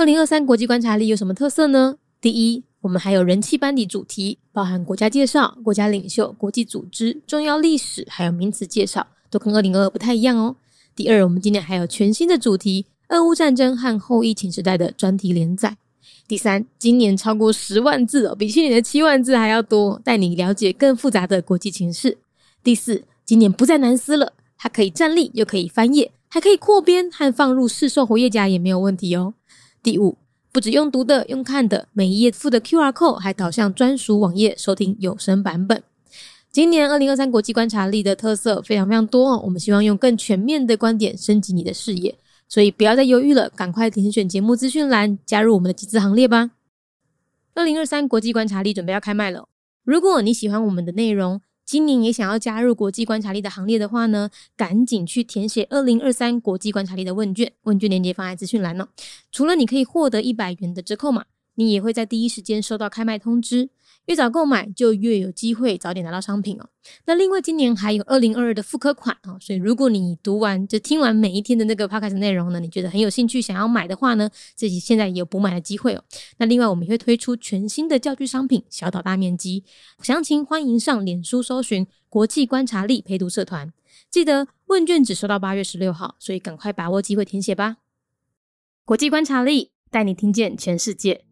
[0.00, 1.98] 二零二三国际观察力有什么特色呢？
[2.22, 10.56] 第一，我们还有人气班底主题，包含国家介绍、国家领袖、国际组织、重要历史，还有名词介绍，都跟二零二二不太一样哦。
[10.96, 15.76] 第二，我们今年还有全新的主题——俄乌战争和后疫情时代的专题连载。
[16.26, 22.16] 第三，今年超过十万字哦，比去年的七万字还要多，带你了解更复杂的国际情势。
[22.64, 29.34] 第四，今年不再难撕了，它可以站立，又可以翻页，还可以扩编和放入市售活页夹也没有问题哦。
[29.82, 30.18] 第五，
[30.52, 35.82] 不止用读的，用看的，每一页附的 Q R code 还导向专属网页收听有声版本。
[36.52, 42.14] 今年二零二三国际观察力的特色非常非常多哦，我们希望用更全面的观点升级你的视野。
[42.46, 46.50] 所以不要再犹豫了，赶快点选节目资讯栏，加入我们的集资行列吧！
[47.54, 49.48] 二零二三国际观察力准备要开卖了。
[49.84, 58.88] 如果你喜欢我们的内容，今年也想要加入国际观察力的行列的话呢，赶紧去填写二零二三国际观察力的问卷，问卷链接放在资讯栏哦。
[59.30, 63.70] 除了你可以获得一百元的折扣码，你也会在第一时间收到开卖通知。
[64.06, 66.68] 越早购买，就越有机会早点拿到商品哦。
[67.06, 76.02] 那另外，今年还有二零二二的复刻款哦，所以如果你读完就听完每一天的那个 podcast 内容呢，你觉得很有兴趣，想要买的话呢，自己现在也有补买的机会哦。
[76.38, 79.62] 那另外，我们也会推出全新的教具商品，小岛大面积，
[80.02, 83.72] 详情欢迎上脸书搜寻国际观察力陪读社团。
[84.10, 87.76] 记得问卷只收到八月十六号，所以赶快把握机会填写吧。
[88.84, 91.29] 国际观察力带你听见全世界。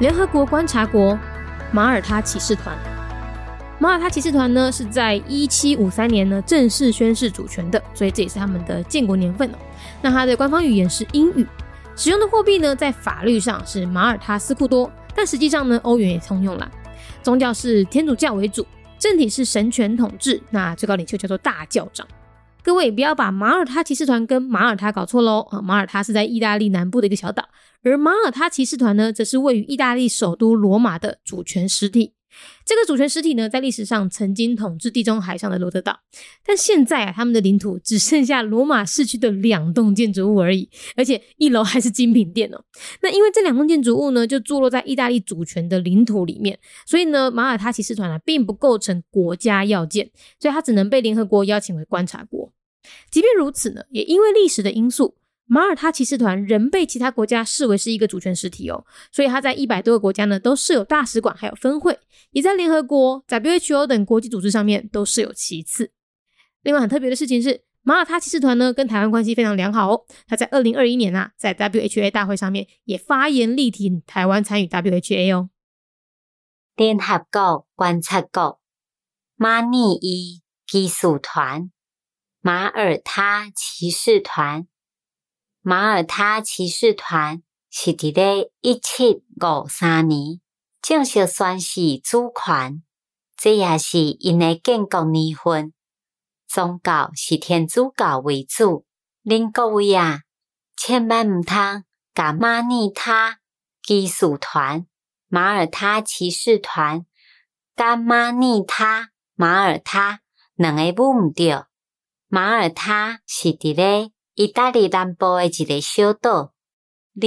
[0.00, 1.16] 联合国观察国
[1.72, 2.74] 马耳他骑士团，
[3.78, 9.58] 马耳他骑士团呢是在一七五三年呢正式宣誓主权的，所以这也是他们的建国年份了。
[10.00, 11.46] 那它的官方语言是英语，
[11.94, 16.70] 使用的货币呢在法律上是马耳他斯库多，但实际上呢欧元也通用了。
[17.22, 18.66] 宗教是天主教为主，
[18.98, 22.06] 政体是神权统治，那最高领袖叫做大教长。
[22.62, 25.60] 各位不要把马耳他骑士团跟马耳他搞错喽啊！
[25.62, 27.48] 马耳他是在意大利南部的一个小岛，
[27.82, 32.14] 而马耳他骑士团呢，则是位于意大利首都罗马的主权实体。
[32.64, 35.98] 这个主权实体呢，在历史上曾经统治地中海上的罗德岛，
[36.46, 42.64] 但现在啊，他们的领土只剩下罗马市区的两栋建筑物而已，而且一楼还是精品店哦。
[43.02, 50.08] 那因为这两栋建筑物呢，就坐落在意大利主权的领土里面，所以呢，马耳他骑士团啊，并不构成国家要件，
[50.38, 52.49] 所以它只能被联合国邀请为观察国。
[53.10, 61.98] 即便如此呢，也因为历史的因素，马耳他骑士团仍被其他国家视为是一个主权实体哦，所以他在一百多个国家呢都设有大使馆，还有分会，
[62.30, 65.92] 也在联合国、WHO 等国际组织上面都设有其次。
[66.62, 75.50] 另外很特别的事情是，马耳他骑士团呢跟台湾关系非常良好哦，他在二零二一年啊，在 WHA 大会上面也发言力挺台湾参与 WHA 哦。
[76.76, 78.60] 联合国观察国
[79.36, 81.70] 马尼伊技术团。
[82.42, 84.66] 马耳他骑士团，
[85.60, 90.40] 马耳他骑士团是伫咧一七五三年
[90.80, 92.82] 正式宣誓主权，
[93.36, 95.74] 这也是因诶建国年份。
[96.48, 98.86] 宗教是天主教为主。
[99.22, 100.22] 恁各位啊，
[100.74, 101.84] 千万毋通
[102.14, 103.40] 甲马尼他
[103.82, 104.86] 骑士团、
[105.28, 107.04] 马耳他骑士团、
[107.76, 110.22] 甲马尼他、马耳他
[110.54, 111.66] 两个母毋着。
[112.32, 116.52] 马耳他是伫咧意大利南部诶一个小岛，
[117.20, 117.26] 而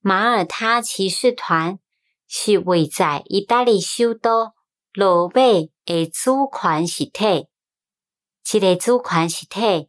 [0.00, 1.80] 马耳他骑士团
[2.28, 4.52] 是位在意大利首都
[4.92, 5.42] 罗马
[5.86, 7.48] 诶主权实体。
[8.44, 9.88] 这个主权实体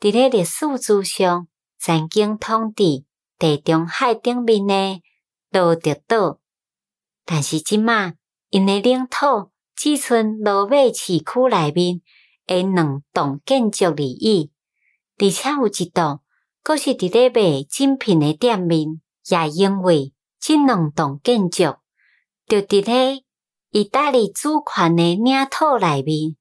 [0.00, 1.46] 伫咧历史之上
[1.78, 3.04] 曾经统治
[3.38, 5.02] 地中海顶面诶
[5.50, 6.40] 罗德岛，
[7.26, 8.14] 但是即马
[8.48, 12.00] 因诶领土只剩罗马市区内面。
[12.46, 14.50] 诶，两栋建筑而已，
[15.18, 16.20] 而且有一栋，
[16.62, 21.76] 阁是伫咧卖精品诶店面，也因为这两栋建筑，
[22.46, 23.24] 就伫咧
[23.70, 26.36] 意大利主权诶领土内面，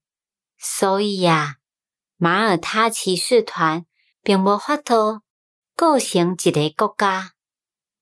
[0.58, 1.58] 所以啊，
[2.18, 3.86] 马耳他骑士团
[4.24, 5.22] 并无法度
[5.76, 7.32] 构成一个国家，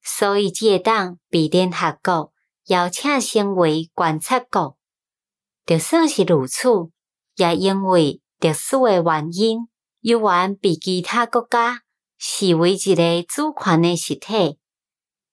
[0.02, 2.34] 所以只会当被联合国
[2.68, 4.78] 邀请成为观察国，
[5.66, 6.70] 就算是如此。
[7.40, 9.68] 也因为特殊诶原因，
[10.02, 11.84] 有缘被其他国家
[12.18, 14.60] 视为一个主权诶实体，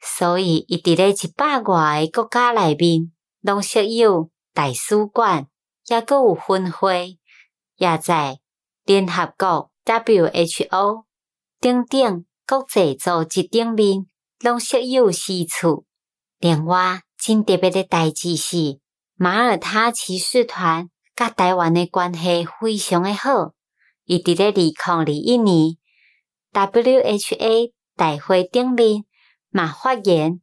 [0.00, 5.48] 所以伊伫咧一百外个国家内面，拢设有大使馆，
[5.88, 7.18] 也阁有分会，
[7.76, 8.38] 也在
[8.84, 11.04] 联合国 WHO
[11.60, 14.06] 等等国际组织顶面，
[14.40, 15.84] 拢设有私处。
[16.38, 18.78] 另外，真特别的代志是，
[19.16, 20.88] 马耳他骑士团。
[21.15, 23.53] 甲台湾的关系非常的好。
[24.05, 25.77] 伊伫咧二零二一年
[26.51, 29.05] WHA 大会顶面
[29.49, 30.41] 嘛发言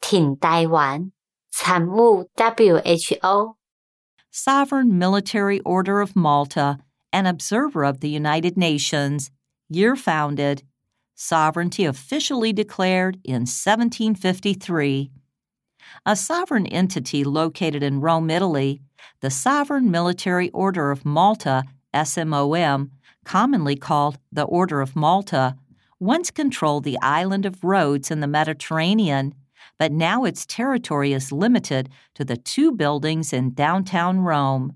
[0.00, 1.12] 挺台湾
[1.50, 6.78] 参与 WHO。Sovereign Military Order of Malta,
[7.12, 9.30] an observer of the United Nations,
[9.68, 10.62] year founded,
[11.16, 15.10] sovereignty officially declared in 1753.
[16.06, 18.80] A sovereign entity located in Rome, Italy,
[19.21, 21.63] the Sovereign Military Order of Malta,
[21.93, 22.89] SMOM,
[23.23, 25.55] commonly called the Order of Malta,
[25.99, 29.33] once controlled the island of Rhodes in the Mediterranean,
[29.79, 34.75] but now its territory is limited to the two buildings in downtown Rome.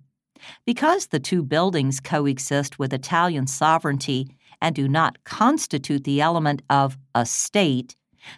[0.66, 4.30] Because the two buildings coexist with Italian sovereignty
[4.62, 7.95] and do not constitute the element of a state,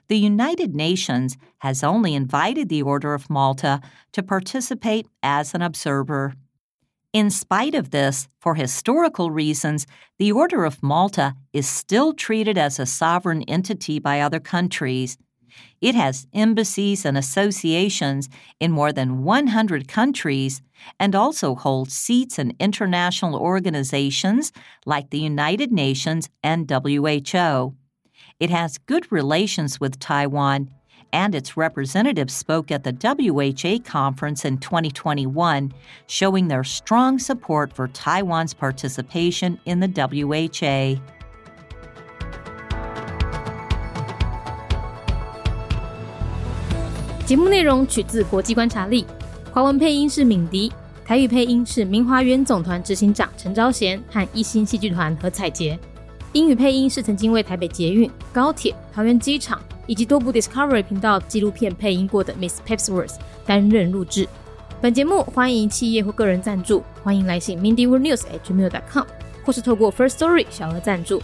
[0.07, 3.81] the United Nations has only invited the Order of Malta
[4.13, 6.33] to participate as an observer.
[7.13, 9.85] In spite of this, for historical reasons,
[10.17, 15.17] the Order of Malta is still treated as a sovereign entity by other countries.
[15.81, 18.29] It has embassies and associations
[18.61, 20.61] in more than 100 countries
[20.99, 24.53] and also holds seats in international organizations
[24.85, 27.75] like the United Nations and WHO.
[28.38, 30.68] It has good relations with Taiwan,
[31.10, 35.72] and its representatives spoke at the WHA conference in 2021,
[36.06, 41.00] showing their strong support for Taiwan's participation in the WHO.
[47.24, 49.06] 节目内容取自国际观察力，
[49.50, 50.70] 华文配音是敏迪，
[51.04, 55.78] 台语配音是明华园总团执行长陈昭贤和一星戏剧团何彩杰，
[56.33, 64.25] 英语配音是曾经为台北捷运、高铁、桃园机场以及多部 Discovery 频道纪录片配音过的 Miss Pepsworth 担任录制。
[64.79, 69.05] 本节目欢迎企业或个人赞助，欢迎来信 mindyworldnews@gmail.com，
[69.43, 71.21] 或是透过 First Story 小额赞助。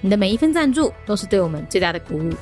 [0.00, 2.32] 你的每一分赞助都是对我们最大的鼓舞。